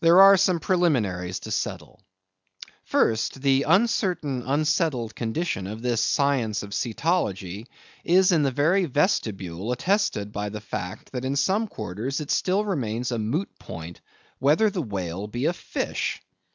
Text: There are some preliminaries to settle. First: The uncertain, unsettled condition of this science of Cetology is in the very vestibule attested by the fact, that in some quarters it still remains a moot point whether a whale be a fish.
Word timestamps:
There 0.00 0.22
are 0.22 0.38
some 0.38 0.58
preliminaries 0.58 1.40
to 1.40 1.50
settle. 1.50 2.00
First: 2.82 3.42
The 3.42 3.66
uncertain, 3.68 4.40
unsettled 4.42 5.14
condition 5.14 5.66
of 5.66 5.82
this 5.82 6.00
science 6.00 6.62
of 6.62 6.70
Cetology 6.70 7.66
is 8.02 8.32
in 8.32 8.42
the 8.42 8.50
very 8.52 8.86
vestibule 8.86 9.70
attested 9.70 10.32
by 10.32 10.48
the 10.48 10.62
fact, 10.62 11.12
that 11.12 11.26
in 11.26 11.36
some 11.36 11.66
quarters 11.68 12.20
it 12.22 12.30
still 12.30 12.64
remains 12.64 13.12
a 13.12 13.18
moot 13.18 13.50
point 13.58 14.00
whether 14.38 14.72
a 14.74 14.80
whale 14.80 15.26
be 15.26 15.44
a 15.44 15.52
fish. 15.52 16.22